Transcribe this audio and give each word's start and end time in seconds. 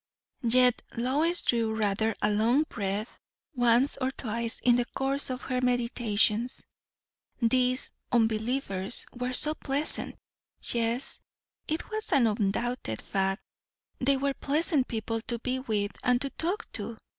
Yet 0.41 0.81
Lois 0.97 1.43
drew 1.43 1.75
rather 1.75 2.15
a 2.23 2.31
long 2.31 2.63
breath 2.63 3.19
once 3.53 3.97
or 3.97 4.09
twice 4.09 4.57
in 4.61 4.77
the 4.77 4.85
course 4.95 5.29
of 5.29 5.43
her 5.43 5.61
meditations. 5.61 6.65
These 7.39 7.91
"unbelievers" 8.11 9.05
were 9.13 9.33
so 9.33 9.53
pleasant. 9.53 10.17
Yes, 10.63 11.21
it 11.67 11.91
was 11.91 12.11
an 12.11 12.25
undoubted 12.25 12.99
fact; 12.99 13.43
they 13.99 14.17
were 14.17 14.33
pleasant 14.33 14.87
people 14.87 15.21
to 15.21 15.37
be 15.37 15.59
with 15.59 15.91
and 16.03 16.19
to 16.21 16.31
talk 16.31 16.71
to. 16.71 16.97